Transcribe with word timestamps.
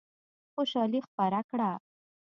خوشالي 0.55 0.99
خپره 1.07 1.41
کړه. 1.49 1.71